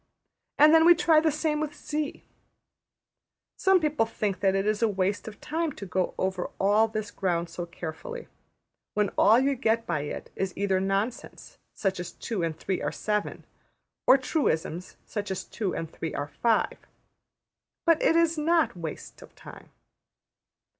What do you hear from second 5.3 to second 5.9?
time to